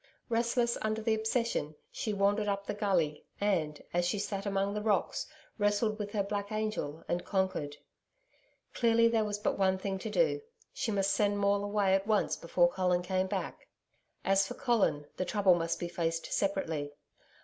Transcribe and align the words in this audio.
Restless 0.29 0.79
under 0.81 0.99
the 0.99 1.13
obsession, 1.13 1.75
she 1.91 2.11
wandered 2.11 2.47
up 2.47 2.65
the 2.65 2.73
gully 2.73 3.23
and, 3.39 3.83
as 3.93 4.03
she 4.03 4.17
sat 4.17 4.47
among 4.47 4.73
the 4.73 4.81
rocks, 4.81 5.27
wrestled 5.59 5.99
with 5.99 6.11
her 6.13 6.23
black 6.23 6.51
angel 6.51 7.03
and 7.07 7.23
conquered. 7.23 7.77
Clearly 8.73 9.07
there 9.07 9.23
was 9.23 9.37
but 9.37 9.59
one 9.59 9.77
thing 9.77 9.99
to 9.99 10.09
do. 10.09 10.41
She 10.73 10.89
must 10.91 11.11
send 11.11 11.37
Maule 11.37 11.63
away 11.63 11.93
at 11.93 12.07
once 12.07 12.35
before 12.35 12.71
Colin 12.71 13.03
came 13.03 13.27
back. 13.27 13.67
As 14.25 14.47
for 14.47 14.55
Colin, 14.55 15.05
that 15.17 15.27
trouble 15.27 15.53
must 15.53 15.79
be 15.79 15.87
faced 15.87 16.33
separately. 16.33 16.93